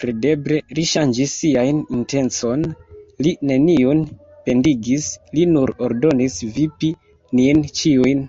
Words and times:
Kredeble, 0.00 0.58
li 0.78 0.84
ŝanĝis 0.90 1.32
sian 1.38 1.80
intencon, 1.96 2.62
li 3.28 3.32
neniun 3.50 4.04
pendigis, 4.46 5.10
li 5.40 5.48
nur 5.56 5.74
ordonis 5.88 6.38
vipi 6.60 6.92
nin 7.42 7.66
ĉiujn. 7.82 8.24